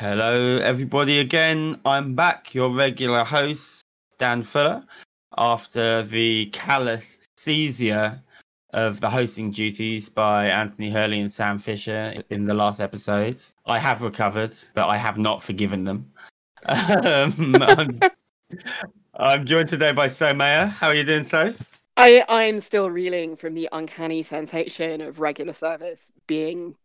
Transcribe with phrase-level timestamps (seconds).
[0.00, 1.80] Hello, everybody, again.
[1.84, 3.82] I'm back, your regular host,
[4.16, 4.84] Dan Fuller,
[5.36, 8.22] after the callous seizure
[8.72, 13.42] of the hosting duties by Anthony Hurley and Sam Fisher in the last episode.
[13.66, 16.12] I have recovered, but I have not forgiven them.
[16.68, 17.98] Um, I'm,
[19.14, 20.66] I'm joined today by So Mayer.
[20.66, 21.52] How are you doing, So?
[21.96, 26.76] I, I'm still reeling from the uncanny sensation of regular service being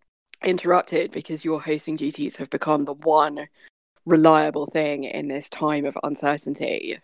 [0.44, 3.48] interrupted because your hosting duties have become the one
[4.06, 7.00] reliable thing in this time of uncertainty.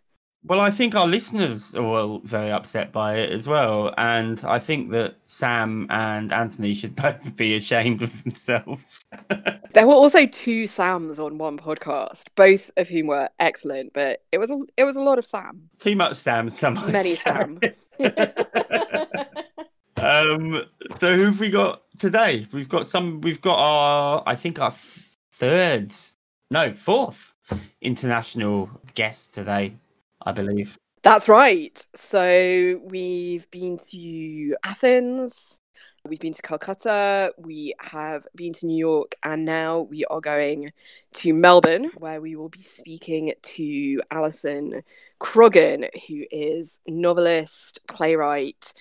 [0.45, 4.57] Well, I think our listeners are all very upset by it as well, and I
[4.57, 9.03] think that Sam and Anthony should both be ashamed of themselves.
[9.73, 14.38] there were also two Sams on one podcast, both of whom were excellent, but it
[14.38, 15.69] was a it was a lot of Sam.
[15.77, 17.59] Too much Sam, some many Sam.
[19.97, 20.64] um,
[20.99, 22.47] so who've we got today?
[22.52, 23.22] We've got some.
[23.22, 24.73] We've got our, I think our
[25.33, 25.92] third,
[26.50, 27.33] no, fourth
[27.81, 29.75] international guest today.
[30.22, 30.77] I believe.
[31.02, 31.86] That's right.
[31.95, 35.61] So we've been to Athens,
[36.05, 40.73] we've been to Calcutta, we have been to New York, and now we are going
[41.14, 44.83] to Melbourne, where we will be speaking to Alison
[45.22, 48.73] Croggon, who is novelist, playwright,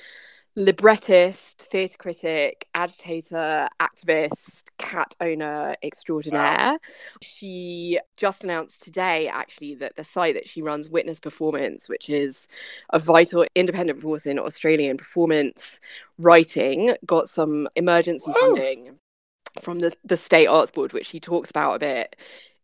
[0.59, 6.73] librettist, theatre critic, agitator, activist, cat owner extraordinaire.
[6.73, 6.79] Wow.
[7.23, 12.49] She just announced today, actually, that the site that she runs, Witness Performance, which is
[12.91, 15.81] a vital independent force in Australian performance
[16.19, 18.97] writing, got some emergency funding
[19.63, 22.17] from the, the State Arts Board, which she talks about a bit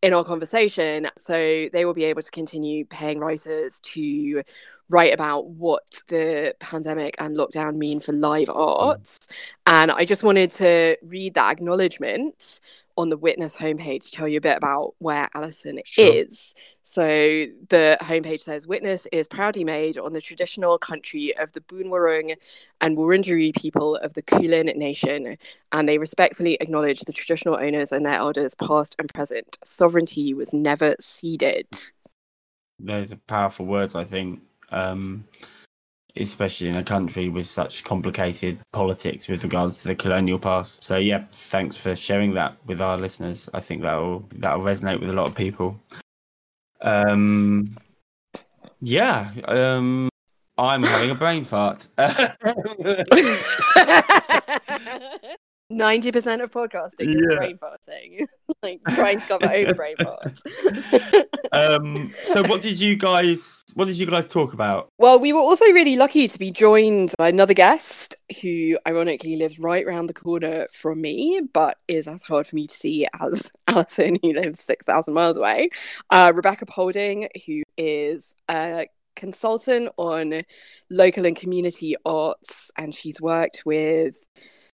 [0.02, 1.08] in our conversation.
[1.16, 4.42] So they will be able to continue paying writers to
[4.88, 8.56] write about what the pandemic and lockdown mean for live mm.
[8.56, 9.28] arts.
[9.66, 12.60] And I just wanted to read that acknowledgement
[12.96, 16.14] on the Witness homepage to tell you a bit about where Alison sure.
[16.14, 16.54] is.
[16.84, 22.36] So the homepage says Witness is proudly made on the traditional country of the Boonwurrung
[22.80, 25.36] and Wurundjeri people of the Kulin Nation,
[25.72, 29.58] and they respectfully acknowledge the traditional owners and their elders, past and present.
[29.64, 31.66] Sovereignty was never ceded.
[32.78, 34.40] Those are powerful words, I think
[34.74, 35.24] um,
[36.16, 40.84] especially in a country with such complicated politics with regards to the colonial past.
[40.84, 43.48] So yeah, thanks for sharing that with our listeners.
[43.54, 45.80] I think that will that will resonate with a lot of people.
[46.80, 47.76] Um,
[48.80, 50.08] yeah, um,
[50.58, 51.88] I'm having a brain fart.
[55.70, 57.36] Ninety percent of podcasting is yeah.
[57.36, 58.26] brain farting,
[58.62, 60.42] like trying to cover over brain farts.
[61.52, 63.63] um, so, what did you guys?
[63.74, 64.88] What did you guys talk about?
[64.98, 69.58] Well, we were also really lucky to be joined by another guest who, ironically, lives
[69.58, 73.52] right around the corner from me, but is as hard for me to see as
[73.66, 75.70] Alison, who lives six thousand miles away.
[76.08, 78.86] Uh, Rebecca Polding, who is a
[79.16, 80.44] consultant on
[80.88, 84.14] local and community arts, and she's worked with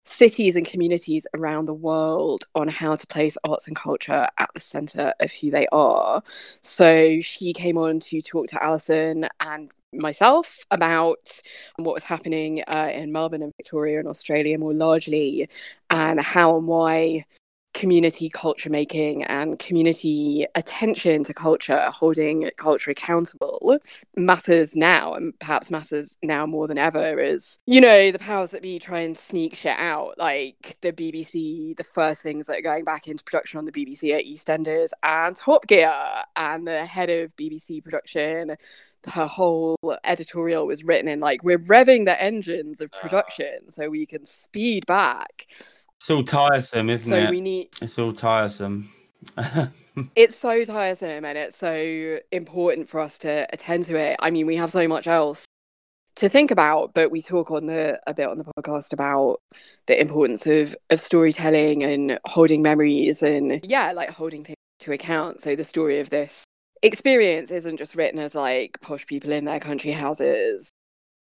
[0.06, 4.60] cities and communities around the world on how to place arts and culture at the
[4.60, 6.24] center of who they are.
[6.62, 11.42] So she came on to talk to Alison and myself about
[11.78, 15.50] what was happening uh, in Melbourne and Victoria and Australia more largely,
[15.90, 17.26] and how and why
[17.76, 23.78] community culture making and community attention to culture, holding culture accountable,
[24.16, 28.62] matters now and perhaps matters now more than ever Is you know, the powers that
[28.62, 30.18] be try and sneak shit out.
[30.18, 34.16] Like the BBC, the first things that are going back into production on the BBC
[34.16, 35.94] are EastEnders and Top Gear,
[36.38, 38.56] and the head of BBC production
[39.08, 43.00] her whole editorial was written in like we're revving the engines of ah.
[43.00, 45.46] production so we can speed back
[46.06, 47.26] it's all tiresome, isn't so it?
[47.26, 47.70] So we need.
[47.82, 48.92] It's all tiresome.
[50.16, 54.16] it's so tiresome, and it's so important for us to attend to it.
[54.20, 55.46] I mean, we have so much else
[56.18, 59.40] to think about, but we talk on the a bit on the podcast about
[59.88, 65.42] the importance of of storytelling and holding memories, and yeah, like holding things to account.
[65.42, 66.46] So the story of this
[66.84, 70.70] experience isn't just written as like posh people in their country houses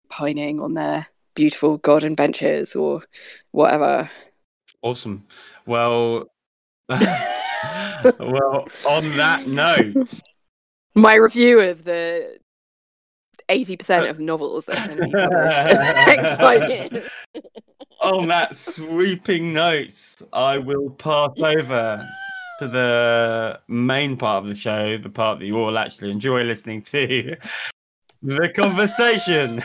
[0.08, 3.02] pining on their beautiful garden benches or
[3.50, 4.08] whatever.
[4.82, 5.24] Awesome.
[5.66, 6.30] Well,
[6.88, 10.20] well, on that note,
[10.94, 12.38] my review of the
[13.48, 17.08] eighty percent of novels that can be published in the next five years.
[18.00, 22.08] on that sweeping note, I will pass over
[22.60, 26.82] to the main part of the show, the part that you all actually enjoy listening
[26.82, 27.36] to,
[28.22, 29.62] the conversation.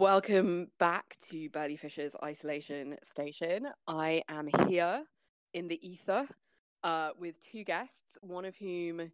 [0.00, 3.68] Welcome back to Burley Fisher's Isolation Station.
[3.86, 5.02] I am here
[5.52, 6.26] in the ether
[6.82, 9.12] uh, with two guests, one of whom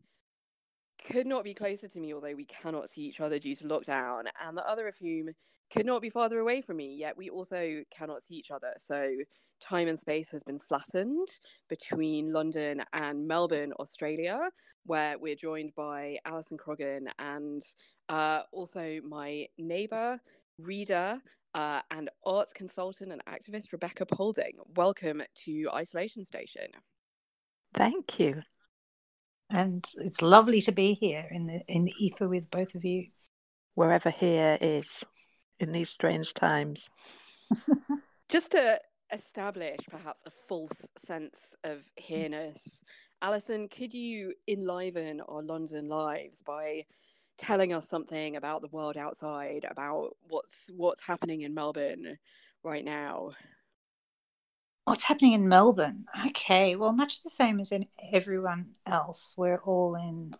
[1.04, 4.26] could not be closer to me, although we cannot see each other due to lockdown,
[4.40, 5.30] and the other of whom
[5.72, 8.72] could not be farther away from me, yet we also cannot see each other.
[8.78, 9.10] So
[9.60, 11.26] time and space has been flattened
[11.68, 14.50] between London and Melbourne, Australia,
[14.84, 17.60] where we're joined by Alison Croggon and
[18.08, 20.20] uh, also my neighbour,
[20.58, 21.20] reader,
[21.54, 24.52] uh, and arts consultant and activist Rebecca Polding.
[24.74, 26.68] Welcome to Isolation Station.
[27.74, 28.42] Thank you.
[29.50, 33.06] And it's lovely to be here in the in the ether with both of you.
[33.74, 35.04] Wherever here is
[35.60, 36.88] in these strange times.
[38.28, 38.80] Just to
[39.12, 42.82] establish perhaps a false sense of here-ness,
[43.22, 46.84] Alison, could you enliven our London lives by
[47.36, 52.18] telling us something about the world outside, about what's what's happening in Melbourne
[52.62, 53.32] right now?
[54.84, 56.06] What's happening in Melbourne?
[56.28, 59.34] Okay, well, much the same as in everyone else.
[59.36, 60.32] We're all in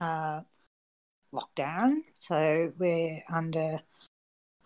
[0.00, 0.42] uh,
[1.32, 3.80] lockdown, so we're under.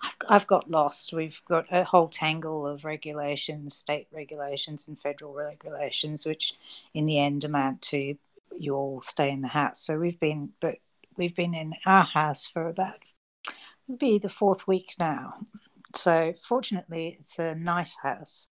[0.03, 1.15] I've, I've got lost.
[1.15, 6.55] We've got a whole tangle of regulations, state regulations and federal regulations, which
[6.93, 8.17] in the end amount to
[8.59, 9.81] you all stay in the house.
[9.81, 10.77] So we've been, but
[11.17, 12.97] we've been in our house for about
[13.99, 15.35] be the fourth week now.
[15.95, 18.49] So fortunately, it's a nice house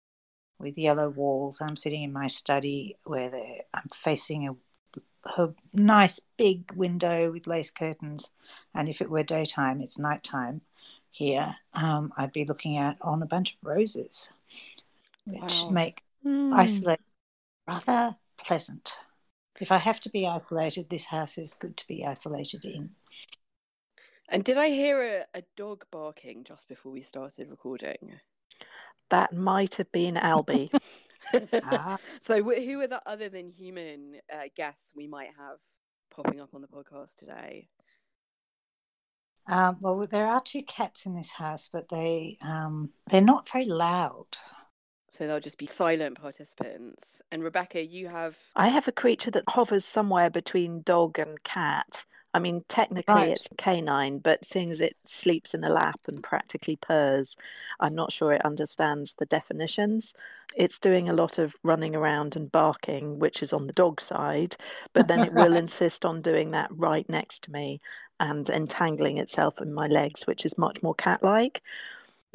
[0.59, 1.61] with yellow walls.
[1.61, 3.33] I'm sitting in my study where
[3.75, 8.33] I'm facing a, a, nice big window with lace curtains.
[8.75, 10.63] And if it were daytime, it's nighttime
[11.11, 11.57] here.
[11.75, 14.31] Um, I'd be looking out on a bunch of roses,
[15.27, 15.71] which wow.
[15.71, 16.55] make mm.
[16.55, 17.01] isolate
[17.67, 18.99] rather pleasant.
[19.61, 22.91] If I have to be isolated, this house is good to be isolated in.
[24.29, 28.21] And did I hear a, a dog barking just before we started recording?
[29.11, 30.71] that might have been Albie.
[31.63, 31.99] ah.
[32.21, 35.59] So, who are the other than human uh, guests we might have
[36.11, 37.69] popping up on the podcast today?
[39.49, 43.65] Um, well, there are two cats in this house, but they um, they're not very
[43.65, 44.27] loud.
[45.17, 47.23] So they'll just be silent participants.
[47.33, 52.05] And Rebecca, you have I have a creature that hovers somewhere between dog and cat.
[52.35, 53.29] I mean, technically right.
[53.31, 57.35] it's canine, but seeing as it sleeps in a lap and practically purrs,
[57.81, 60.13] I'm not sure it understands the definitions.
[60.55, 64.57] It's doing a lot of running around and barking, which is on the dog side,
[64.93, 67.81] but then it will insist on doing that right next to me
[68.21, 71.63] and entangling itself in my legs, which is much more cat like.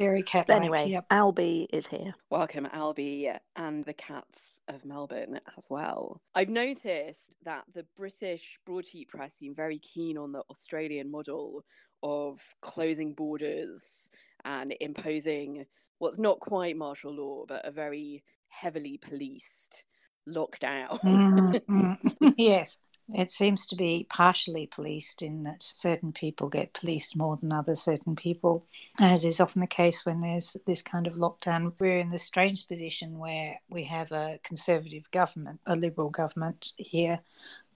[0.02, 0.50] Very cat.
[0.50, 1.08] Anyway, yep.
[1.10, 2.12] Albie is here.
[2.28, 6.20] Welcome, Albie, and the cats of Melbourne as well.
[6.34, 11.64] I've noticed that the British broadsheet press seem very keen on the Australian model
[12.02, 14.10] of closing borders
[14.44, 15.66] and imposing
[16.00, 19.84] what's not quite martial law, but a very heavily policed
[20.28, 21.00] lockdown.
[21.00, 22.28] mm-hmm.
[22.36, 22.80] yes.
[23.14, 27.74] It seems to be partially policed in that certain people get policed more than other
[27.74, 28.66] certain people,
[28.98, 31.74] as is often the case when there's this kind of lockdown.
[31.78, 37.20] We're in the strange position where we have a conservative government, a liberal government here,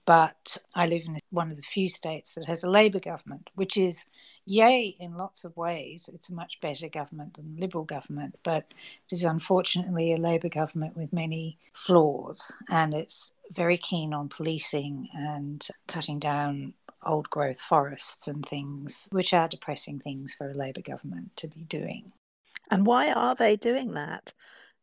[0.07, 3.75] but I live in one of the few states that has a Labour government, which
[3.75, 4.05] is
[4.45, 6.09] yay in lots of ways.
[6.11, 8.73] It's a much better government than the Liberal government, but
[9.11, 15.09] it is unfortunately a Labour government with many flaws, and it's very keen on policing
[15.13, 16.73] and cutting down
[17.05, 21.65] old growth forests and things, which are depressing things for a Labour government to be
[21.65, 22.13] doing.
[22.71, 24.31] And why are they doing that?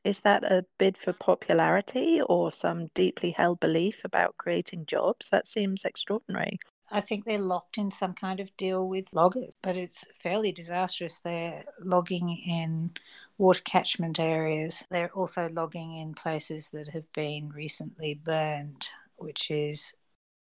[0.04, 5.30] Is that a bid for popularity or some deeply held belief about creating jobs?
[5.30, 6.58] That seems extraordinary.
[6.90, 11.20] I think they're locked in some kind of deal with loggers, but it's fairly disastrous.
[11.20, 12.92] They're logging in
[13.38, 14.84] water catchment areas.
[14.90, 19.94] They're also logging in places that have been recently burned, which is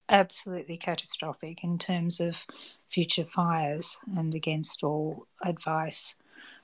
[0.08, 2.46] absolutely catastrophic in terms of
[2.88, 6.16] future fires and against all advice.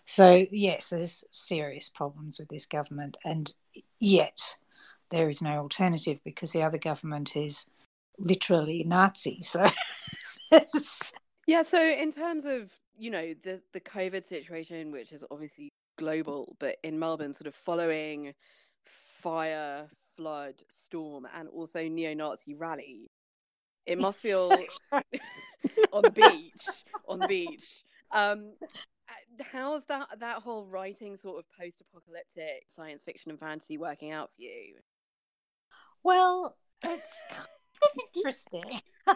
[0.08, 3.52] So, yes, there's serious problems with this government, and
[4.00, 4.56] yet
[5.10, 7.66] there is no alternative because the other government is
[8.18, 9.42] literally Nazi.
[9.42, 9.66] So,
[11.46, 11.60] yeah.
[11.60, 16.76] So, in terms of you know the the COVID situation, which is obviously global, but
[16.82, 18.32] in Melbourne, sort of following
[18.86, 23.10] fire, flood, storm, and also neo-Nazi rally,
[23.84, 24.50] it must feel
[25.92, 27.84] on the beach, on the beach.
[28.10, 34.10] Um, uh, how's that that whole writing sort of post-apocalyptic science fiction and fantasy working
[34.12, 34.76] out for you?
[36.02, 37.46] Well, it's kind
[37.82, 38.80] of interesting.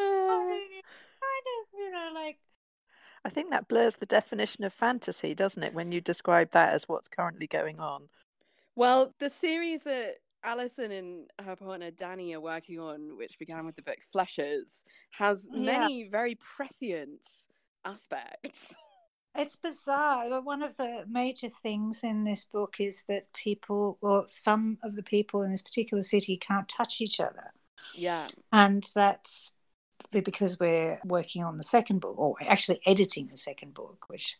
[0.00, 0.82] I mean,
[1.20, 1.90] kind of, you
[3.68, 7.78] blurs the definition of fantasy, doesn't it, when you describe that as what's currently going
[7.78, 8.08] on?
[8.74, 13.76] Well, the series that Alison and her partner Danny are working on, which began with
[13.76, 15.78] the book Fleshers, has Yeah.
[15.78, 17.24] many very prescient
[17.84, 18.76] aspects.
[19.34, 20.42] It's bizarre.
[20.42, 25.02] One of the major things in this book is that people, or some of the
[25.02, 27.50] people in this particular city, can't touch each other.
[27.94, 28.28] Yeah.
[28.52, 29.52] And that's
[30.10, 34.36] because we're working on the second book, or actually editing the second book, which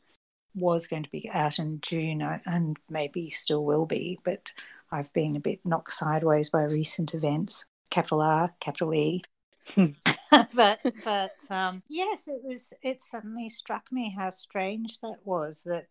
[0.54, 4.18] was going to be out in June uh, and maybe still will be.
[4.22, 4.52] But
[4.92, 9.22] I've been a bit knocked sideways by recent events, capital R, capital E.
[9.76, 12.72] but but um, yes, it was.
[12.82, 15.62] It suddenly struck me how strange that was.
[15.64, 15.86] That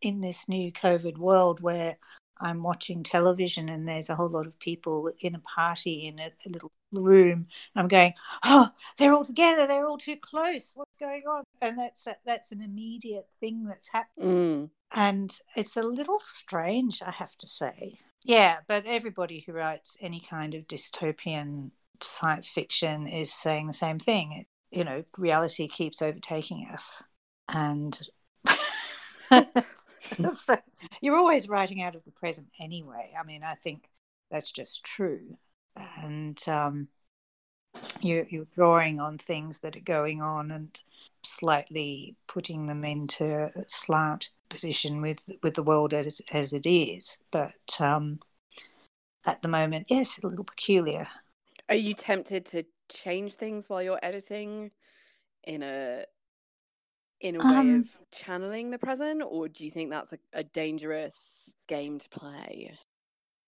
[0.00, 1.96] in this new COVID world where
[2.40, 6.30] I'm watching television and there's a whole lot of people in a party in a,
[6.46, 8.14] a little room, I'm going,
[8.44, 9.66] oh, they're all together.
[9.66, 10.72] They're all too close.
[10.74, 11.44] What's going on?
[11.60, 14.28] And that's a, that's an immediate thing that's happening.
[14.28, 14.70] Mm.
[14.92, 17.98] And it's a little strange, I have to say.
[18.24, 21.70] Yeah, but everybody who writes any kind of dystopian
[22.02, 24.44] science fiction is saying the same thing.
[24.70, 27.02] You know, reality keeps overtaking us.
[27.48, 27.98] And
[30.34, 30.56] so
[31.00, 33.12] you're always writing out of the present anyway.
[33.18, 33.88] I mean, I think
[34.30, 35.38] that's just true.
[36.02, 36.88] And um,
[38.00, 40.78] you, you're drawing on things that are going on and
[41.24, 47.18] slightly putting them into slant position with with the world as as it is.
[47.30, 48.20] But um,
[49.24, 51.08] at the moment, yes, a little peculiar.
[51.68, 54.70] Are you tempted to change things while you're editing
[55.44, 56.04] in a
[57.20, 60.44] in a way Um, of channeling the present, or do you think that's a, a
[60.44, 62.78] dangerous game to play?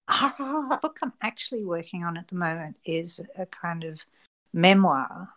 [0.09, 4.04] The book I'm actually working on at the moment is a kind of
[4.52, 5.28] memoir.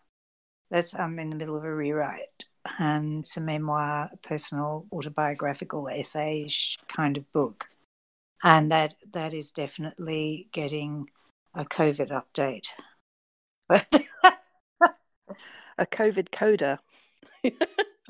[0.72, 2.46] That's I'm in the middle of a rewrite,
[2.79, 6.48] and it's a memoir, personal autobiographical essay
[6.88, 7.70] kind of book,
[8.43, 11.08] and that that is definitely getting
[11.55, 12.67] a COVID update.
[15.77, 16.79] A COVID coda.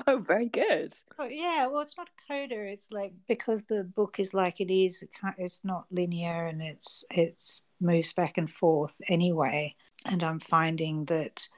[0.06, 0.94] oh, very good.
[1.18, 2.70] Oh, yeah, well, it's not a coder.
[2.70, 5.02] It's like because the book is like it is.
[5.02, 9.74] It can't, it's not linear, and it's it's moves back and forth anyway.
[10.04, 11.48] And I'm finding that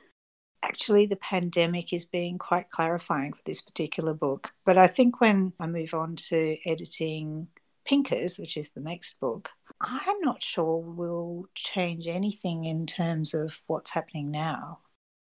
[0.67, 4.53] actually the pandemic is being quite clarifying for this particular book.
[4.65, 7.49] But I think when I move on to editing
[7.87, 13.61] Pinkers, which is the next book, I'm not sure we'll change anything in terms of
[13.67, 14.81] what's happening now.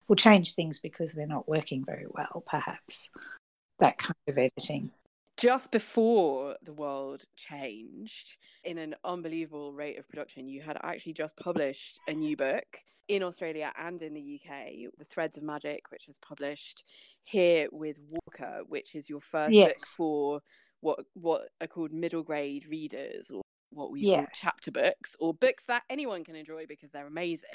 [0.09, 3.11] We'll change things because they're not working very well, perhaps.
[3.79, 4.91] That kind of editing.
[5.39, 11.37] Just before the world changed, in an unbelievable rate of production, you had actually just
[11.37, 16.09] published a new book in Australia and in the UK, The Threads of Magic, which
[16.09, 16.83] was published
[17.23, 20.41] here with Walker, which is your first book for
[20.81, 25.65] what what are called middle grade readers or what we call chapter books or books
[25.69, 27.49] that anyone can enjoy because they're amazing.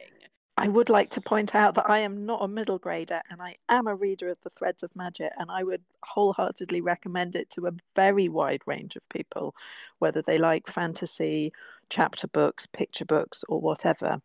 [0.55, 3.55] I would like to point out that I am not a middle grader and I
[3.69, 7.67] am a reader of The Threads of Magic, and I would wholeheartedly recommend it to
[7.67, 9.55] a very wide range of people,
[9.97, 11.51] whether they like fantasy,
[11.89, 14.21] chapter books, picture books, or whatever,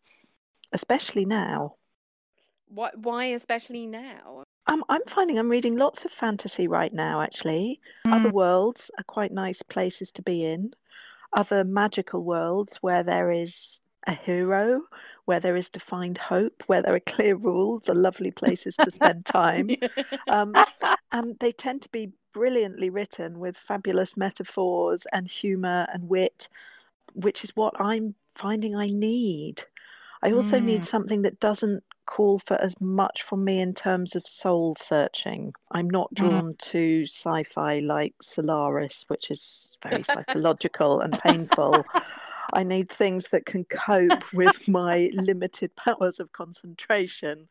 [0.72, 1.76] especially now.
[2.68, 4.44] What why especially now?
[4.66, 7.80] I'm, I'm finding I'm reading lots of fantasy right now, actually.
[8.06, 8.34] Other mm.
[8.34, 10.74] worlds are quite nice places to be in.
[11.32, 14.82] Other magical worlds where there is a hero,
[15.26, 19.26] where there is defined hope, where there are clear rules, are lovely places to spend
[19.26, 19.76] time.
[20.28, 20.64] Um,
[21.12, 26.48] and they tend to be brilliantly written with fabulous metaphors and humor and wit,
[27.14, 29.64] which is what I'm finding I need.
[30.22, 30.84] I also need Mm.
[30.84, 35.54] something that doesn't call for as much from me in terms of soul searching.
[35.72, 36.42] I'm not Mm.
[36.42, 41.88] drawn to sci fi like Solaris, which is very psychological and painful.
[42.52, 47.46] I need things that can cope with my limited powers of concentration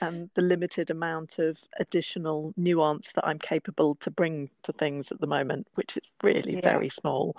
[0.00, 5.20] and the limited amount of additional nuance that I'm capable to bring to things at
[5.20, 6.60] the moment, which is really Yeah.
[6.62, 7.36] very small.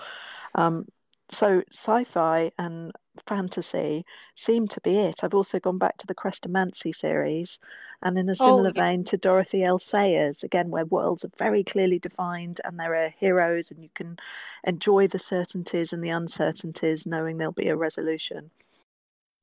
[0.55, 0.88] Um,
[1.33, 2.91] so sci-fi and
[3.27, 5.23] fantasy seem to be it.
[5.23, 7.59] I've also gone back to the Chrestomanci series,
[8.01, 8.81] and in a similar yeah.
[8.81, 9.79] vein to Dorothy L.
[9.79, 14.17] Sayers, again, where worlds are very clearly defined and there are heroes, and you can
[14.63, 18.51] enjoy the certainties and the uncertainties, knowing there'll be a resolution.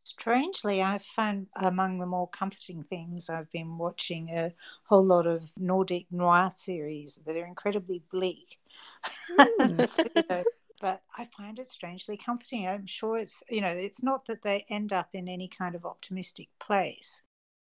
[0.02, 4.52] Strangely, I find among the more comforting things I've been watching a
[4.84, 8.58] whole lot of Nordic noir series that are incredibly bleak.
[9.38, 9.88] Mm.
[9.88, 10.44] So, you know,
[10.80, 12.66] but I find it strangely comforting.
[12.66, 15.84] I'm sure it's, you know, it's not that they end up in any kind of
[15.84, 17.22] optimistic place.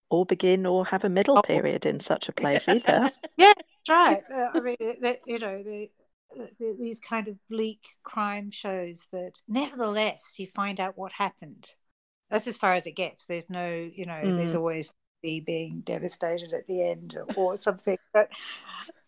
[0.10, 1.42] Or begin or have a middle Oh.
[1.42, 3.12] period in such a place either.
[3.38, 3.54] Yeah,
[3.90, 4.22] right.
[4.32, 5.90] Uh, I mean, that, you know, the,
[6.60, 11.70] the, these kind of bleak crime shows that, nevertheless, you find out what happened.
[12.30, 13.26] That's as far as it gets.
[13.26, 14.38] There's no, you know, mm.
[14.38, 17.98] there's always the being devastated at the end or something.
[18.14, 18.30] But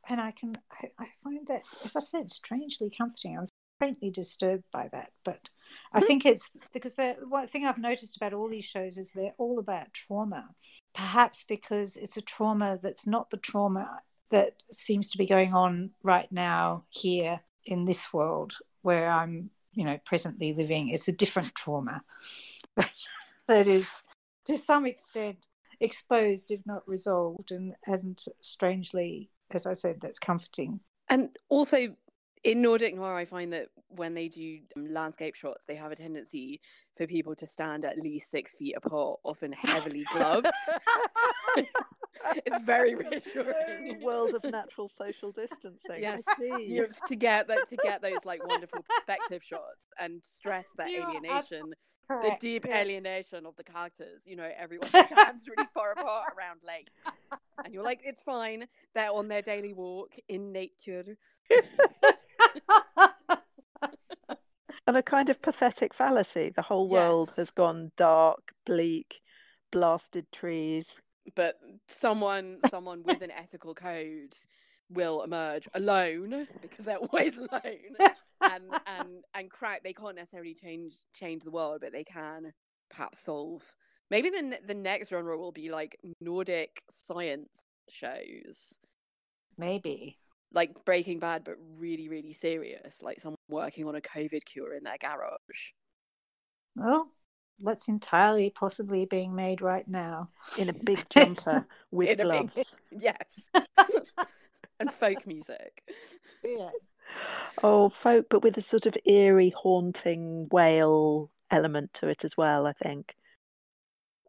[0.10, 3.38] and I can, I, I find that, as I said, strangely comforting.
[3.38, 3.48] I'm
[3.84, 5.50] faintly disturbed by that, but
[5.92, 6.08] I mm-hmm.
[6.08, 9.60] think it's because the one thing I've noticed about all these shows is they're all
[9.60, 10.50] about trauma.
[10.94, 15.92] Perhaps because it's a trauma that's not the trauma that seems to be going on
[16.02, 20.90] right now here in this world where I'm, you know, presently living.
[20.90, 22.04] It's a different trauma
[23.48, 23.92] that is,
[24.46, 25.48] to some extent,
[25.80, 30.80] exposed if not resolved, and and strangely, as I said, that's comforting.
[31.10, 31.96] And also,
[32.44, 35.96] in Nordic noir, I find that when they do um, landscape shots, they have a
[35.96, 36.60] tendency
[36.96, 40.48] for people to stand at least six feet apart, often heavily gloved.
[42.46, 44.02] it's very reassuring.
[44.02, 46.02] World of natural social distancing.
[46.02, 50.74] Yes, you have to get that to get those like wonderful perspective shots and stress
[50.78, 51.74] that you alienation.
[52.06, 52.82] Correct, the deep yeah.
[52.82, 54.24] alienation of the characters.
[54.26, 56.90] You know, everyone stands really far apart around Lake.
[57.64, 58.68] And you're like, it's fine.
[58.94, 61.16] They're on their daily walk in nature.
[64.88, 66.51] and a kind of pathetic fallacy.
[66.55, 67.38] The whole world yes.
[67.38, 69.22] has gone dark, bleak,
[69.72, 70.98] blasted trees.
[71.36, 71.55] But
[71.88, 74.36] someone, someone with an ethical code
[74.89, 77.95] will emerge alone because they're always alone
[78.41, 82.53] and and and crack they can't necessarily change change the world but they can
[82.89, 83.75] perhaps solve
[84.10, 88.77] maybe the the next genre will be like nordic science shows
[89.57, 90.17] maybe
[90.53, 94.83] like Breaking Bad, but really, really serious, like someone working on a COVID cure in
[94.83, 95.72] their garage.
[96.75, 97.11] Well,
[97.59, 102.53] that's entirely possibly being made right now in a big jumper with gloves.
[102.55, 102.66] Big,
[103.01, 103.50] yes,
[104.79, 105.83] and folk music.
[106.44, 106.70] Yeah.
[107.61, 112.66] Oh, folk, but with a sort of eerie, haunting wail element to it as well.
[112.66, 113.16] I think.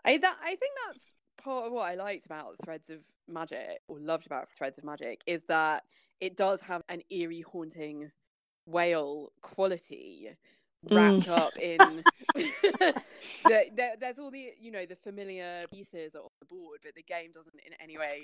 [0.04, 1.10] I that I think that's
[1.44, 5.20] part of what I liked about Threads of Magic, or loved about Threads of Magic,
[5.26, 5.84] is that
[6.20, 8.10] it does have an eerie, haunting
[8.66, 10.30] wail quality
[10.90, 11.38] wrapped mm.
[11.38, 11.78] up in
[12.34, 12.94] the,
[13.44, 17.30] the, there's all the you know the familiar pieces on the board but the game
[17.32, 18.22] doesn't in any way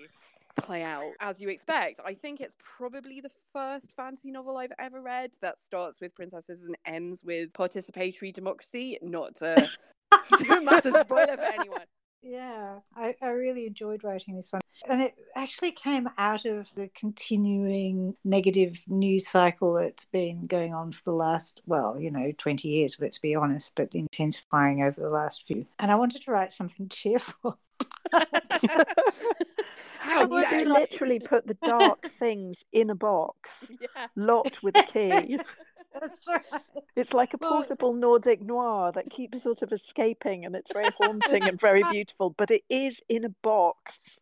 [0.56, 5.00] play out as you expect i think it's probably the first fantasy novel i've ever
[5.00, 9.68] read that starts with princesses and ends with participatory democracy not to
[10.38, 11.84] do a massive spoiler for anyone
[12.22, 14.60] yeah, I, I really enjoyed writing this one.
[14.88, 20.92] And it actually came out of the continuing negative news cycle that's been going on
[20.92, 25.10] for the last, well, you know, 20 years, let's be honest, but intensifying over the
[25.10, 25.66] last few.
[25.78, 27.58] And I wanted to write something cheerful.
[29.98, 34.06] How would you literally put the dark things in a box, yeah.
[34.16, 35.38] locked with a key?
[36.00, 36.62] That's right.
[36.96, 41.42] It's like a portable Nordic noir that keeps sort of escaping and it's very haunting
[41.42, 44.18] and very beautiful, but it is in a box.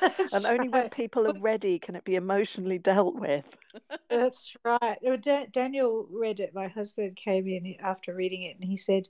[0.00, 0.82] That's and only right.
[0.82, 3.56] when people are ready can it be emotionally dealt with.
[4.10, 4.98] That's right.
[5.52, 6.54] Daniel read it.
[6.54, 9.08] My husband came in after reading it and he said,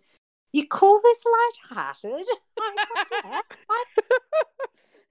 [0.53, 2.27] You call this light-hearted?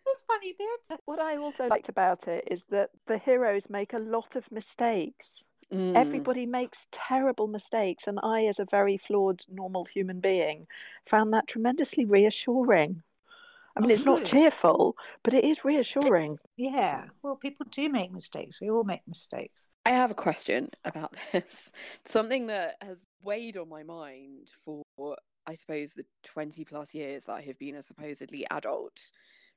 [0.07, 0.99] That's funny bit.
[1.05, 5.43] What I also liked about it is that the heroes make a lot of mistakes.
[5.73, 5.95] Mm.
[5.95, 10.67] Everybody makes terrible mistakes, and I, as a very flawed, normal human being,
[11.05, 13.03] found that tremendously reassuring.
[13.75, 16.39] I mean, oh, it's not cheerful, but it is reassuring.
[16.55, 17.05] Yeah.
[17.21, 18.59] Well, people do make mistakes.
[18.59, 19.67] We all make mistakes.
[19.85, 21.71] I have a question about this.
[22.05, 24.83] Something that has weighed on my mind for,
[25.45, 28.99] I suppose, the 20 plus years that I have been a supposedly adult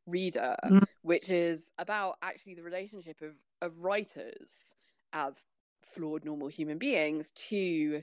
[0.07, 0.85] reader, mm.
[1.03, 4.75] which is about actually the relationship of, of writers
[5.13, 5.47] as
[5.83, 8.03] flawed normal human beings to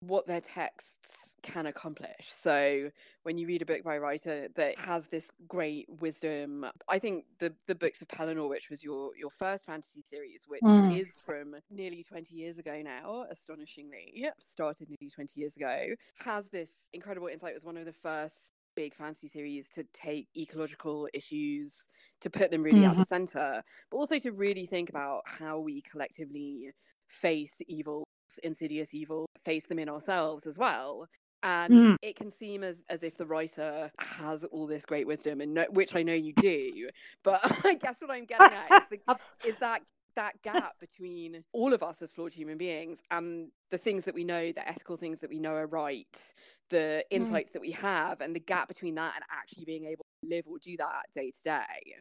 [0.00, 2.26] what their texts can accomplish.
[2.26, 2.90] So
[3.22, 7.24] when you read a book by a writer that has this great wisdom, I think
[7.38, 10.98] the the books of Pellinor, which was your your first fantasy series, which mm.
[10.98, 16.88] is from nearly 20 years ago now, astonishingly, started nearly 20 years ago, has this
[16.92, 17.50] incredible insight.
[17.52, 21.88] It was one of the first big fantasy series to take ecological issues
[22.20, 22.90] to put them really mm-hmm.
[22.90, 23.26] at the mm-hmm.
[23.26, 26.70] center but also to really think about how we collectively
[27.08, 28.04] face evil
[28.42, 31.08] insidious evil face them in ourselves as well
[31.42, 31.96] and mm.
[32.02, 35.64] it can seem as, as if the writer has all this great wisdom and no,
[35.70, 36.88] which i know you do
[37.22, 39.16] but i guess what i'm getting at is, the,
[39.48, 39.82] is that
[40.16, 44.24] that gap between all of us as flawed human beings and the things that we
[44.24, 46.34] know, the ethical things that we know are right,
[46.70, 47.02] the mm.
[47.10, 47.52] insights mm.
[47.54, 50.58] that we have, and the gap between that and actually being able to live or
[50.58, 51.94] do that day to day.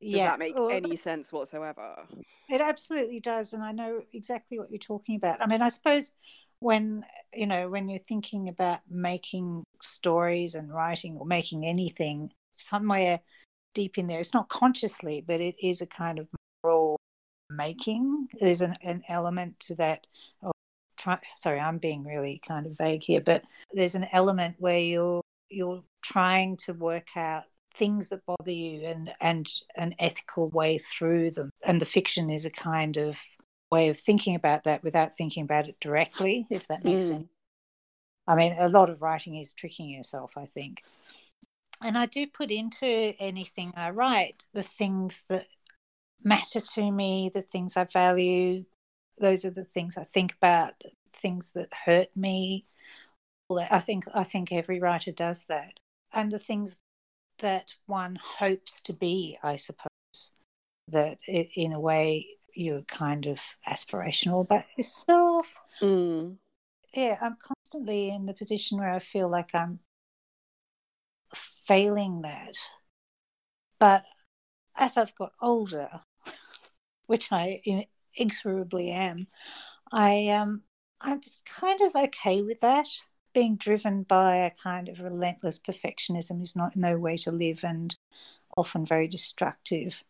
[0.00, 2.06] Does yeah, that make well, any sense whatsoever?
[2.50, 5.40] It absolutely does, and I know exactly what you're talking about.
[5.40, 6.12] I mean, I suppose
[6.58, 13.20] when you know when you're thinking about making stories and writing or making anything, somewhere
[13.74, 16.28] deep in there, it's not consciously, but it is a kind of
[17.50, 18.28] making.
[18.40, 20.06] There's an, an element to that.
[20.42, 20.52] Oh,
[20.96, 25.22] try, sorry, I'm being really kind of vague here, but there's an element where you're
[25.48, 31.30] you're trying to work out things that bother you and and an ethical way through
[31.30, 33.20] them and the fiction is a kind of
[33.70, 37.08] way of thinking about that without thinking about it directly if that makes Mm.
[37.08, 37.28] sense
[38.26, 40.82] i mean a lot of writing is tricking yourself i think
[41.82, 45.46] and i do put into anything i write the things that
[46.26, 48.64] matter to me the things i value
[49.20, 50.74] those are the things i think about
[51.12, 52.66] things that hurt me
[53.70, 55.74] i think i think every writer does that
[56.12, 56.80] and the things
[57.38, 59.90] that one hopes to be, I suppose.
[60.88, 65.52] That it, in a way you're kind of aspirational about yourself.
[65.82, 66.38] Mm.
[66.94, 69.80] Yeah, I'm constantly in the position where I feel like I'm
[71.34, 72.54] failing that.
[73.78, 74.04] But
[74.78, 76.02] as I've got older,
[77.06, 77.62] which I
[78.16, 79.26] inexorably am,
[79.92, 80.62] I um
[81.00, 82.88] I'm kind of okay with that
[83.36, 87.94] being driven by a kind of relentless perfectionism is not no way to live and
[88.56, 90.02] often very destructive.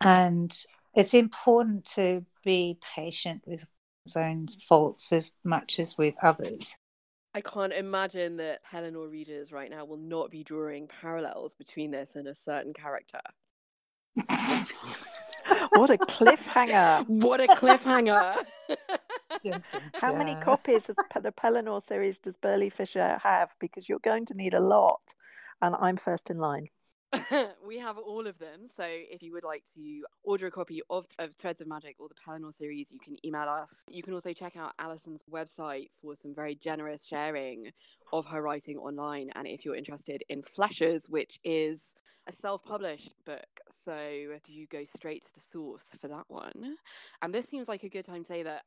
[0.00, 0.50] And
[0.94, 3.66] it's important to be patient with
[4.06, 6.78] one's own faults as much as with others.
[7.34, 12.16] I can't imagine that Pellinor readers right now will not be drawing parallels between this
[12.16, 13.20] and a certain character.
[15.70, 17.08] what a cliffhanger!
[17.08, 18.44] What a cliffhanger!
[19.42, 23.50] Dun, dun, How many copies of the Pellinor series does Burley Fisher have?
[23.58, 25.00] Because you're going to need a lot,
[25.60, 26.68] and I'm first in line.
[27.66, 28.68] we have all of them.
[28.68, 32.08] So if you would like to order a copy of, of Threads of Magic or
[32.08, 33.84] the Pellinor series, you can email us.
[33.88, 37.70] You can also check out Alison's website for some very generous sharing
[38.12, 39.30] of her writing online.
[39.34, 41.94] And if you're interested in Fleshers, which is
[42.26, 43.96] a self-published book, so
[44.42, 46.76] do you go straight to the source for that one?
[47.22, 48.62] And this seems like a good time to say that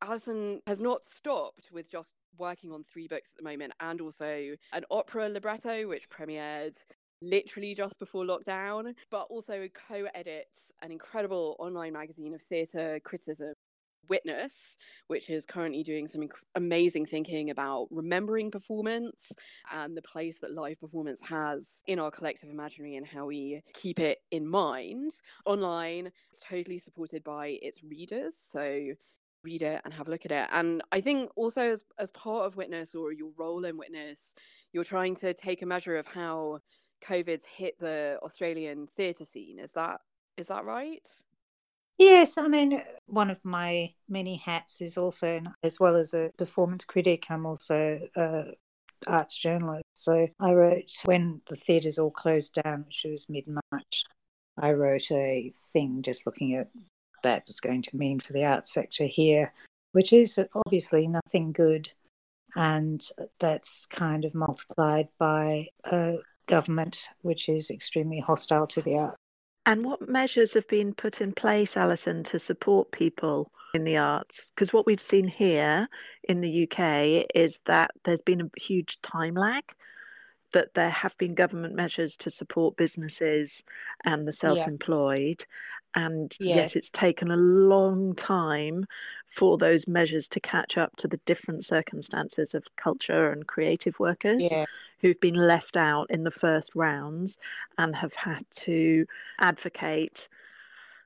[0.00, 4.54] Alison has not stopped with just working on three books at the moment and also
[4.72, 6.78] an opera libretto which premiered
[7.20, 13.54] literally just before lockdown, but also co edits an incredible online magazine of theatre criticism,
[14.08, 14.76] Witness,
[15.08, 19.32] which is currently doing some inc- amazing thinking about remembering performance
[19.70, 23.98] and the place that live performance has in our collective imaginary and how we keep
[23.98, 25.12] it in mind.
[25.44, 28.36] Online, it's totally supported by its readers.
[28.36, 28.92] So
[29.44, 30.48] read it and have a look at it.
[30.52, 34.34] And I think also as, as part of Witness or your role in Witness,
[34.72, 36.60] you're trying to take a measure of how
[37.04, 39.58] COVID's hit the Australian theatre scene.
[39.58, 40.00] Is that
[40.36, 41.08] is that right?
[41.98, 46.84] Yes, I mean, one of my many hats is also, as well as a performance
[46.84, 48.44] critic, I'm also a
[49.06, 49.84] arts journalist.
[49.94, 54.04] So I wrote when the theatres all closed down, which was mid March.
[54.56, 56.68] I wrote a thing just looking at
[57.24, 59.52] that was going to mean for the arts sector here,
[59.92, 61.90] which is obviously nothing good,
[62.54, 63.04] and
[63.40, 69.16] that's kind of multiplied by a government which is extremely hostile to the arts.
[69.66, 74.50] And what measures have been put in place, Alison, to support people in the arts?
[74.54, 75.88] Because what we've seen here
[76.24, 79.64] in the UK is that there's been a huge time lag,
[80.54, 83.62] that there have been government measures to support businesses
[84.04, 85.44] and the self employed.
[85.94, 86.56] And Yeah.
[86.56, 88.86] yet it's taken a long time
[89.26, 94.48] for those measures to catch up to the different circumstances of culture and creative workers
[94.50, 94.64] Yeah.
[95.00, 97.38] Who've been left out in the first rounds
[97.76, 99.06] and have had to
[99.40, 100.28] advocate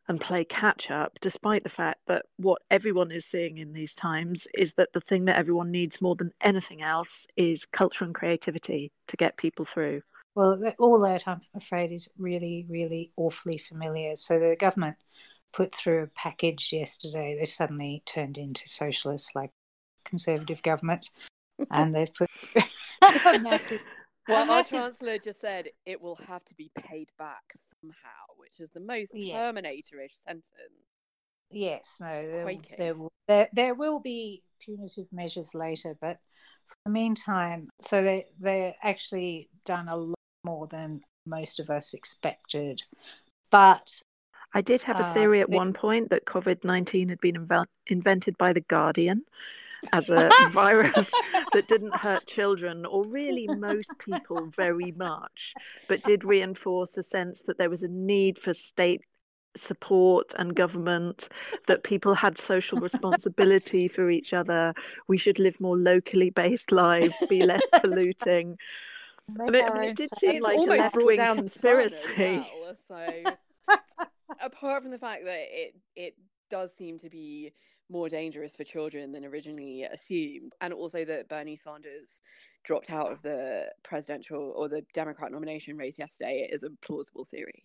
[0.08, 4.48] and play catch up, despite the fact that what everyone is seeing in these times
[4.54, 8.90] is that the thing that everyone needs more than anything else is culture and creativity
[9.06, 10.02] to get people through.
[10.34, 14.16] Well, all that I'm afraid is really, really awfully familiar.
[14.16, 14.96] So the government
[15.52, 17.36] put through a package yesterday.
[17.38, 19.50] They've suddenly turned into socialists like
[20.04, 21.10] conservative governments,
[21.70, 22.28] and they've put
[23.26, 23.80] a massive.
[24.28, 28.60] Well, a our chancellor just said it will have to be paid back somehow, which
[28.60, 29.36] is the most Yes.
[29.52, 30.52] Terminator-ish sentence.
[31.50, 36.18] Yes, no, there, there, will, there, there will be punitive measures later, but
[36.66, 41.92] for the meantime, so they they actually done a lot more than most of us
[41.92, 42.82] expected,
[43.50, 44.02] but
[44.54, 47.34] I did have a Uh, theory at they- one point that COVID 19 had been
[47.44, 49.24] invel- invented by The Guardian
[49.92, 51.10] as a virus
[51.52, 55.54] that didn't hurt children or really most people very much,
[55.88, 59.02] but did reinforce a sense that there was a need for state
[59.56, 61.28] support and government,
[61.66, 64.74] that people had social responsibility for each other.
[65.08, 68.56] We should live more locally based lives, be less polluting.
[69.38, 71.36] And it, I mean, it did seem it's like a almost left brought wing down
[71.36, 72.44] the conspiracy.
[72.60, 73.24] well, so
[74.40, 76.16] apart from the fact that it it
[76.50, 77.52] does seem to be
[77.92, 82.22] more dangerous for children than originally assumed, and also that Bernie Sanders
[82.64, 87.64] dropped out of the presidential or the Democrat nomination race yesterday is a plausible theory.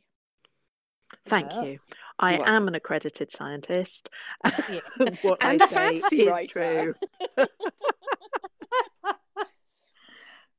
[1.25, 1.63] Thank Yeah.
[1.63, 1.79] you.
[2.19, 2.55] I You're welcome.
[2.55, 4.09] am an accredited scientist.
[4.45, 4.79] Yeah.
[5.21, 6.93] what And I a fantasy is writer.
[7.35, 7.45] true.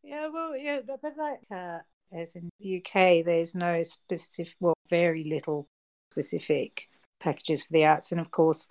[0.02, 1.80] Yeah, well, yeah, but, but like uh,
[2.18, 5.68] as in the UK, there's no specific, well, very little
[6.10, 6.88] specific
[7.20, 8.68] packages for the arts, and of course,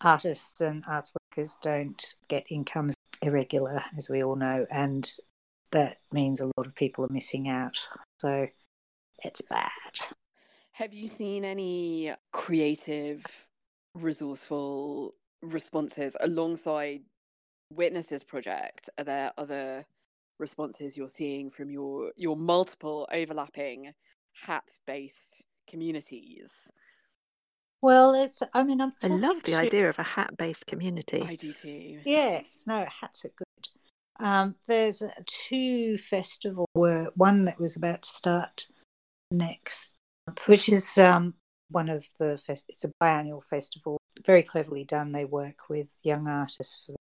[0.00, 5.10] artists and arts workers don't get incomes irregular, as we all know, and
[5.72, 7.78] that means a lot of people are missing out.
[8.20, 8.48] So
[9.22, 9.70] it's bad.
[10.72, 13.24] Have you seen any creative,
[13.94, 17.02] resourceful responses alongside
[17.72, 18.90] Witnesses Project?
[18.98, 19.86] Are there other
[20.38, 23.94] responses you're seeing from your your multiple overlapping
[24.44, 26.70] hat-based communities?
[27.86, 28.42] Well, it's.
[28.52, 28.94] I mean, I'm.
[29.00, 31.22] I love the to- idea of a hat based community.
[31.22, 32.00] I do too.
[32.04, 33.68] Yes, no, hats are good.
[34.18, 38.66] Um, there's uh, two festival were one that was about to start
[39.30, 39.94] next
[40.26, 41.34] month, which is um,
[41.70, 45.12] one of the fest- it's a biannual festival, very cleverly done.
[45.12, 46.96] They work with young artists for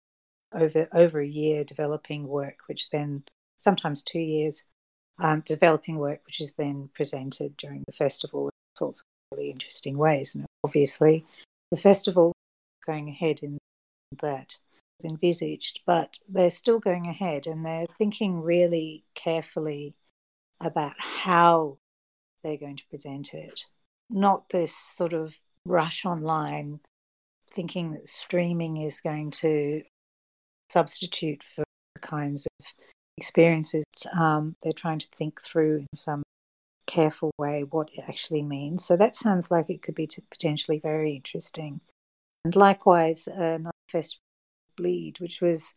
[0.52, 3.22] over over a year developing work, which then
[3.60, 4.64] sometimes two years
[5.20, 9.06] um, developing work, which is then presented during the festival in all sorts of
[9.38, 10.34] really interesting ways.
[10.34, 11.24] And obviously,
[11.70, 12.32] the festival
[12.84, 13.58] going ahead in
[14.20, 14.58] that
[15.00, 19.94] is envisaged, but they're still going ahead and they're thinking really carefully
[20.60, 21.78] about how
[22.42, 23.66] they're going to present it.
[24.10, 25.34] Not this sort of
[25.66, 26.80] rush online
[27.50, 29.82] thinking that streaming is going to
[30.70, 32.66] substitute for the kinds of
[33.16, 33.84] experiences.
[34.18, 36.22] Um, they're trying to think through in some
[36.92, 38.84] careful way what it actually means.
[38.84, 41.80] So that sounds like it could be potentially very interesting.
[42.44, 44.20] And likewise, uh, another festival,
[44.76, 45.74] Bleed, which was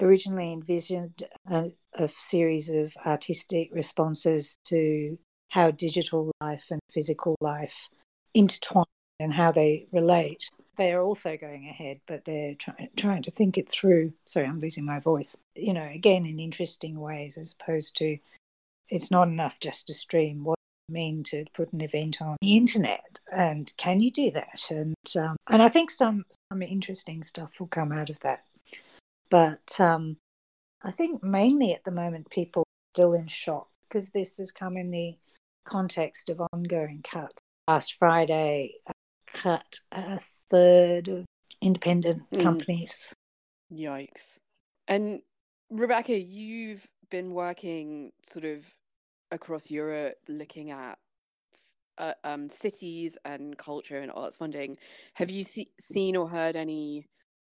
[0.00, 7.88] originally envisioned a, a series of artistic responses to how digital life and physical life
[8.34, 8.84] intertwine
[9.18, 10.48] and how they relate.
[10.76, 14.12] They are also going ahead, but they're try- trying to think it through.
[14.26, 15.36] Sorry, I'm losing my voice.
[15.56, 18.18] You know, again, in interesting ways, as opposed to
[18.88, 20.44] it's not enough just to stream.
[20.44, 23.18] What does it mean to put an event on the internet?
[23.30, 24.64] And can you do that?
[24.70, 28.44] And um, and I think some some interesting stuff will come out of that.
[29.30, 30.16] But um,
[30.82, 34.76] I think mainly at the moment people are still in shock because this has come
[34.76, 35.16] in the
[35.66, 37.36] context of ongoing cuts.
[37.66, 38.92] Last Friday, a
[39.30, 40.20] cut a
[40.50, 41.24] third of
[41.60, 42.42] independent Mm.
[42.42, 43.12] companies.
[43.70, 44.38] Yikes.
[44.86, 45.20] And
[45.70, 48.64] Rebecca, you've been working sort of
[49.30, 50.98] across Europe looking at
[51.98, 54.78] uh, um, cities and culture and arts funding.
[55.14, 57.06] Have you see- seen or heard any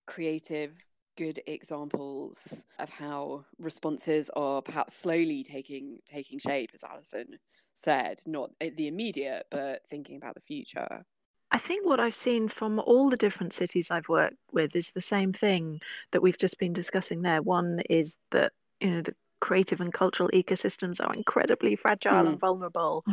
[0.07, 0.73] creative,
[1.17, 7.39] good examples of how responses are perhaps slowly taking taking shape, as Alison
[7.75, 11.05] said, not the immediate, but thinking about the future?
[11.51, 15.01] I think what I've seen from all the different cities I've worked with is the
[15.01, 15.81] same thing
[16.13, 17.41] that we've just been discussing there.
[17.41, 19.15] One is that, you know, the
[19.49, 22.33] creative and cultural ecosystems are incredibly fragile Mm.
[22.33, 23.05] and vulnerable,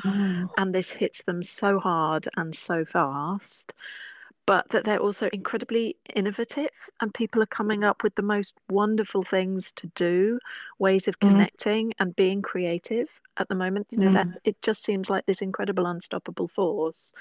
[0.57, 3.73] and this hits them so hard and so fast.
[4.45, 9.23] But that they're also incredibly innovative, and people are coming up with the most wonderful
[9.23, 10.39] things to do,
[10.79, 11.45] ways of Mhm.
[11.47, 13.87] connecting and being creative at the moment.
[13.91, 17.13] You know, that it just seems like this incredible, unstoppable force.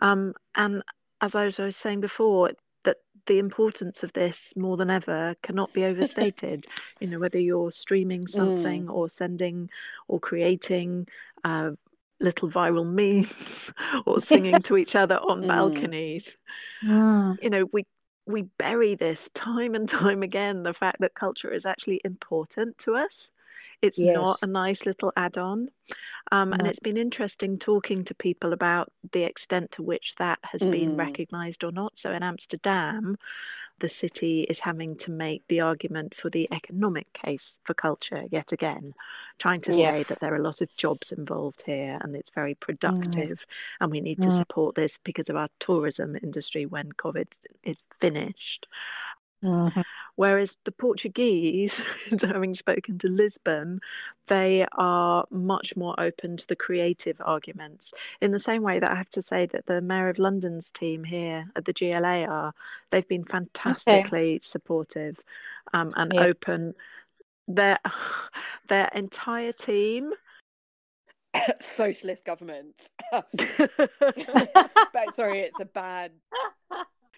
[0.00, 0.82] Um, and
[1.20, 2.50] as I was saying before,
[2.84, 6.66] that the importance of this more than ever cannot be overstated.
[7.00, 9.70] you know, whether you're streaming something or sending
[10.08, 11.06] or creating
[11.44, 11.70] uh,
[12.20, 13.72] little viral memes
[14.06, 15.46] or singing to each other on Mm.
[15.48, 16.36] balconies,
[16.84, 17.38] Mm.
[17.42, 17.84] you know, we
[18.26, 20.62] we bury this time and time again.
[20.62, 23.30] The fact that culture is actually important to us.
[23.82, 25.68] It's not a nice little add-on.
[26.30, 30.62] Um, and it's been interesting talking to people about the extent to which that has
[30.62, 30.98] been Mm.
[30.98, 31.98] recognized or not.
[31.98, 33.16] So in Amsterdam,
[33.80, 38.52] the city is having to make the argument for the economic case for culture yet
[38.52, 38.94] again,
[39.38, 42.54] trying to say that there are a lot of jobs involved here and it's very
[42.54, 43.44] productive
[43.80, 44.36] and we need to Mm.
[44.38, 47.28] support this because of our tourism industry when COVID
[47.64, 48.66] is finished.
[49.42, 49.82] Mhm.
[50.16, 51.80] Whereas the Portuguese,
[52.20, 53.80] having spoken to Lisbon,
[54.26, 57.92] they are much more open to the creative arguments.
[58.20, 61.04] In the same way that I have to say that the Mayor of London's team
[61.04, 62.52] here at the GLA are,
[62.90, 64.40] they've been fantastically okay.
[64.42, 65.18] supportive
[65.72, 66.22] um, and yeah.
[66.22, 66.74] open.
[67.48, 67.78] Their
[68.68, 70.12] their entire team
[71.60, 72.74] socialist government.
[73.12, 73.26] but
[75.12, 76.12] sorry, it's a bad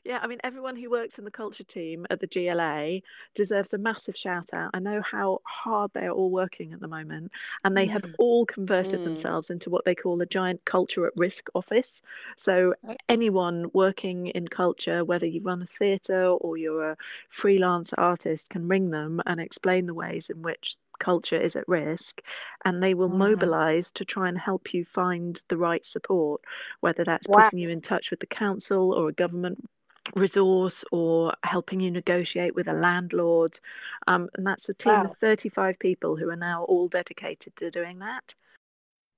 [0.04, 3.00] yeah, I mean, everyone who works in the culture team at the GLA
[3.34, 4.70] deserves a massive shout out.
[4.74, 7.32] I know how hard they are all working at the moment,
[7.64, 7.90] and they mm.
[7.92, 9.04] have all converted mm.
[9.04, 12.02] themselves into what they call a giant culture at risk office.
[12.36, 12.74] So,
[13.08, 16.96] anyone working in culture, whether you run a theatre or you're a
[17.30, 22.20] freelance artist, can ring them and explain the ways in which culture is at risk
[22.64, 23.16] and they will mm.
[23.16, 26.40] mobilize to try and help you find the right support
[26.80, 27.42] whether that's wow.
[27.42, 29.68] putting you in touch with the council or a government
[30.14, 33.58] resource or helping you negotiate with a landlord.
[34.06, 35.04] Um, and that's a team wow.
[35.04, 38.34] of 35 people who are now all dedicated to doing that.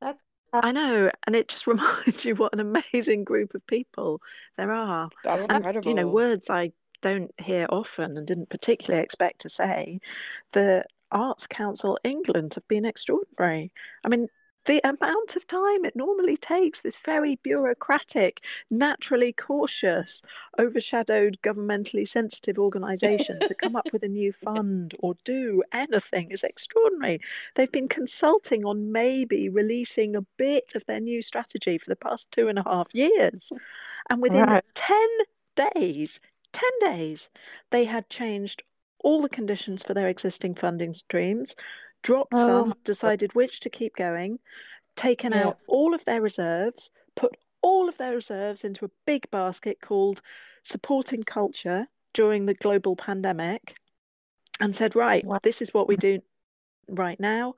[0.00, 0.22] That's,
[0.52, 4.20] I know, and it just reminds you what an amazing group of people
[4.56, 5.10] there are.
[5.24, 5.88] That's and, incredible.
[5.88, 6.72] You know, words I
[7.02, 10.00] don't hear often and didn't particularly expect to say.
[10.52, 13.72] The Arts Council England have been extraordinary.
[14.04, 14.28] I mean,
[14.66, 20.22] the amount of time it normally takes this very bureaucratic, naturally cautious,
[20.58, 26.42] overshadowed, governmentally sensitive organisation to come up with a new fund or do anything is
[26.42, 27.20] extraordinary.
[27.54, 32.30] They've been consulting on maybe releasing a bit of their new strategy for the past
[32.32, 33.50] two and a half years.
[34.10, 34.64] And within right.
[34.74, 35.08] 10
[35.74, 36.20] days,
[36.52, 37.28] 10 days,
[37.70, 38.62] they had changed
[39.00, 41.54] all the conditions for their existing funding streams,
[42.06, 42.64] dropped oh.
[42.64, 44.38] some, decided which to keep going,
[44.94, 45.48] taken yeah.
[45.48, 50.22] out all of their reserves, put all of their reserves into a big basket called
[50.62, 53.74] supporting culture during the global pandemic,
[54.60, 56.20] and said, right, this is what we do
[56.88, 57.54] right now.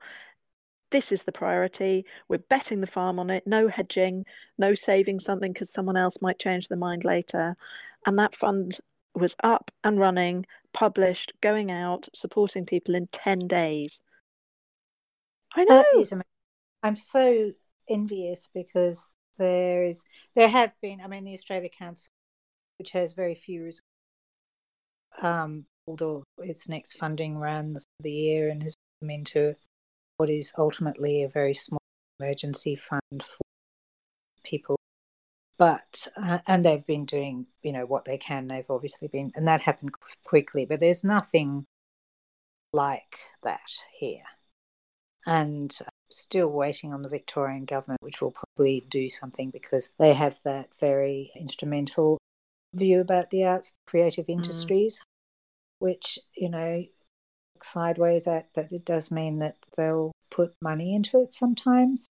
[0.89, 2.03] This is the priority.
[2.27, 3.45] We're betting the farm on it.
[3.45, 4.25] No hedging,
[4.57, 7.55] no saving something because someone else might change their mind later.
[8.07, 8.79] And that fund
[9.13, 13.99] was up and running, published, going out, supporting people in 10 days.
[15.55, 15.83] I know.
[15.93, 16.23] That is amazing.
[16.83, 17.51] I'm so
[17.89, 21.01] envious because there is there have been.
[21.01, 22.11] I mean, the Australia Council,
[22.77, 23.83] which has very few resources,
[25.21, 29.55] um, although its next funding round the year and has come into
[30.17, 31.79] what is ultimately a very small
[32.19, 33.41] emergency fund for
[34.43, 34.75] people
[35.57, 39.47] but uh, and they've been doing you know what they can they've obviously been and
[39.47, 39.91] that happened
[40.23, 41.65] quickly but there's nothing
[42.73, 44.23] like that here
[45.29, 45.77] and
[46.09, 50.69] still waiting on the Victorian government, which will probably do something because they have that
[50.79, 52.17] very instrumental
[52.73, 54.33] view about the arts, creative mm.
[54.33, 55.85] industries, mm.
[55.85, 56.83] which, you know,
[57.61, 62.07] sideways at, but it does mean that they'll put money into it sometimes.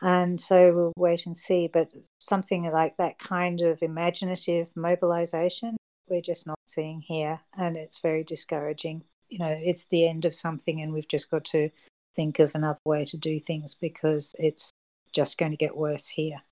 [0.00, 1.68] And so we'll wait and see.
[1.70, 5.76] But something like that kind of imaginative mobilization,
[6.08, 7.40] we're just not seeing here.
[7.56, 9.04] And it's very discouraging.
[9.28, 11.70] You know, it's the end of something, and we've just got to
[12.14, 14.72] think of another way to do things because it's
[15.12, 16.42] just going to get worse here.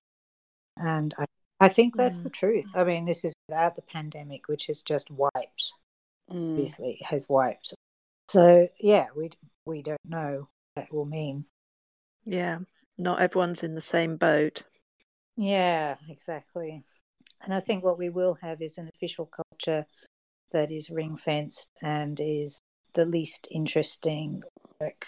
[0.77, 1.25] And I,
[1.59, 2.71] I think that's the truth.
[2.75, 5.73] I mean, this is without the pandemic, which has just wiped,
[6.31, 6.51] mm.
[6.51, 7.73] obviously, has wiped.
[8.27, 9.31] So, yeah, we,
[9.65, 11.45] we don't know what that will mean.
[12.25, 12.59] Yeah,
[12.97, 14.63] not everyone's in the same boat.
[15.35, 16.83] Yeah, exactly.
[17.43, 19.85] And I think what we will have is an official culture
[20.51, 22.59] that is ring fenced and is
[22.93, 24.43] the least interesting
[24.79, 25.07] work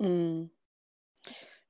[0.00, 0.50] Mm.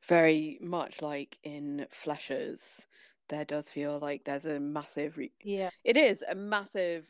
[0.07, 2.87] Very much like in Fleshers,
[3.29, 5.17] there does feel like there's a massive.
[5.17, 5.71] Re- yeah.
[5.85, 7.07] It is a massive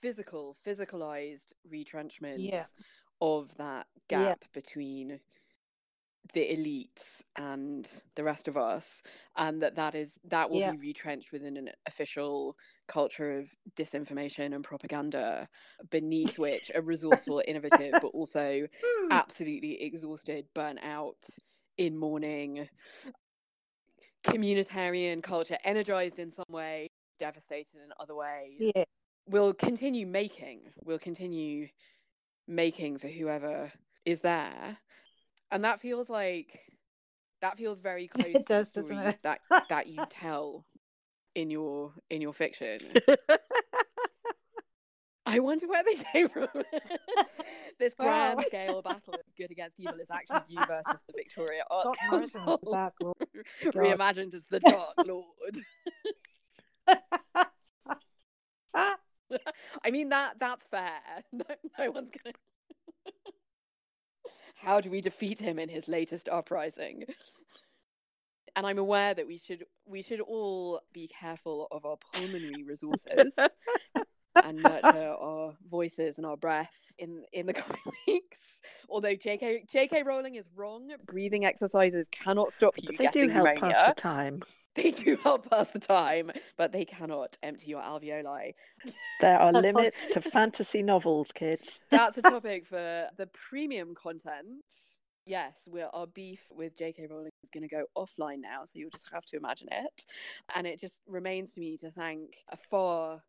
[0.00, 2.64] physical, physicalized retrenchment yeah.
[3.20, 4.48] of that gap yeah.
[4.52, 5.20] between
[6.32, 9.02] the elites and the rest of us
[9.36, 10.72] and that that is that will yeah.
[10.72, 12.56] be retrenched within an official
[12.88, 15.46] culture of disinformation and propaganda
[15.90, 18.66] beneath which a resourceful innovative but also
[19.10, 21.28] absolutely exhausted burnt out
[21.76, 22.68] in mourning
[24.24, 28.84] communitarian culture energized in some way devastated in other ways yeah.
[29.28, 31.68] will continue making will continue
[32.48, 33.70] making for whoever
[34.06, 34.78] is there
[35.54, 36.60] and that feels like
[37.40, 39.40] that feels very close it does, to the stories that
[39.70, 40.66] that you tell
[41.34, 42.80] in your in your fiction.
[45.26, 46.48] I wonder where they came from.
[47.78, 48.44] this grand wow.
[48.46, 53.16] scale battle of good against evil is actually you versus the Victoria Arts Council,
[53.64, 55.56] reimagined as the Dark Lord.
[59.82, 61.00] I mean that that's fair.
[61.32, 61.44] No,
[61.78, 62.34] no one's gonna.
[64.64, 67.04] How do we defeat him in his latest uprising?
[68.56, 73.36] And I'm aware that we should we should all be careful of our pulmonary resources
[74.42, 78.60] and nurture our voices and our breath in in the coming weeks.
[78.88, 79.64] Although J.K.
[79.68, 80.02] J.K.
[80.02, 83.60] Rowling is wrong, breathing exercises cannot stop you But they do help pneumonia.
[83.74, 84.42] pass the time.
[84.74, 88.54] They do help pass the time, but they cannot empty your alveoli.
[89.20, 91.78] There are limits to fantasy novels, kids.
[91.90, 94.64] That's a topic for the premium content.
[95.26, 97.06] Yes, we're, our beef with J.K.
[97.08, 100.04] Rowling is going to go offline now, so you'll just have to imagine it.
[100.56, 103.22] And it just remains to me to thank a far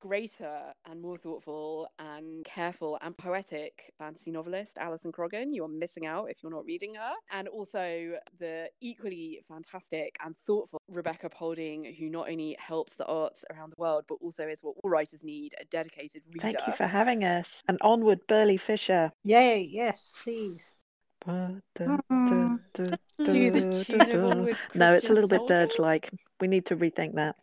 [0.00, 5.54] greater and more thoughtful and careful and poetic fantasy novelist, Alison Croggon.
[5.54, 7.12] You are missing out if you're not reading her.
[7.30, 13.44] And also the equally fantastic and thoughtful Rebecca Polding, who not only helps the arts
[13.52, 16.40] around the world, but also is what all writers need a dedicated reader.
[16.40, 17.62] Thank you for having us.
[17.68, 19.12] And onward, Burley Fisher.
[19.24, 20.72] Yay, yes, please.
[21.26, 26.10] To To the tune of Onward No, it's a little bit dirge like.
[26.40, 27.36] We need to rethink that.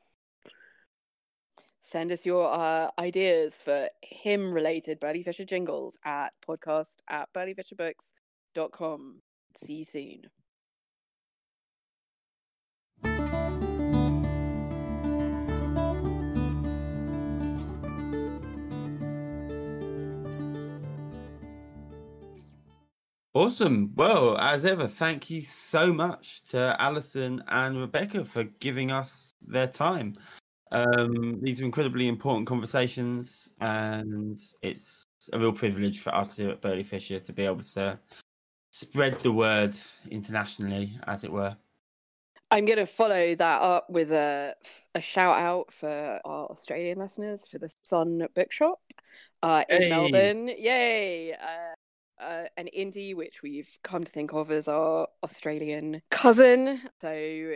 [1.85, 9.21] Send us your uh, ideas for hymn related Burley Fisher jingles at podcast at burleyfisherbooks.com.
[9.55, 10.21] See you soon.
[23.35, 23.91] Awesome.
[23.95, 29.67] Well, as ever, thank you so much to Alison and Rebecca for giving us their
[29.67, 30.15] time.
[30.71, 36.61] Um, these are incredibly important conversations, and it's a real privilege for us here at
[36.61, 37.99] Burley Fisher to be able to
[38.71, 39.75] spread the word
[40.09, 41.55] internationally, as it were.
[42.51, 44.55] I'm going to follow that up with a,
[44.93, 48.79] a shout out for our Australian listeners for the Sun Bookshop
[49.43, 49.89] uh, in Hey.
[49.89, 50.47] Melbourne.
[50.47, 51.33] Yay!
[51.33, 51.73] Uh,
[52.23, 56.81] uh, an indie which we've come to think of as our Australian cousin.
[57.01, 57.55] So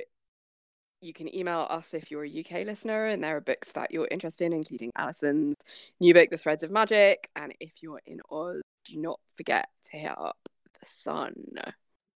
[1.01, 4.07] you can email us if you're a UK listener and there are books that you're
[4.11, 5.55] interested in, including Alison's
[5.99, 7.29] new book, The Threads of Magic.
[7.35, 10.37] And if you're in Oz, do not forget to hit up
[10.79, 11.33] the Sun.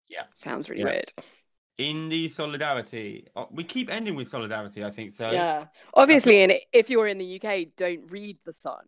[0.10, 0.24] Yeah.
[0.34, 0.90] Sounds really Yeah.
[0.92, 1.14] weird.
[1.80, 5.32] In the solidarity, uh, we keep ending with solidarity, I think so.
[5.32, 5.68] Yeah.
[5.96, 8.84] Obviously, and if you're in the UK, don't read The Sun.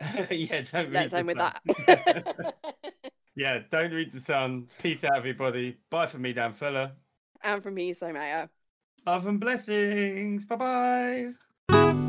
[0.30, 1.52] yeah, don't read Let's the end with Sun.
[1.86, 2.54] that.
[3.34, 4.68] yeah, don't read the sun.
[4.78, 5.76] Peace out, everybody.
[5.90, 6.92] Bye from me, Dan Fuller.
[7.42, 8.48] and from me, so.
[9.08, 10.44] Love and blessings.
[10.44, 11.32] Bye
[11.70, 12.07] bye.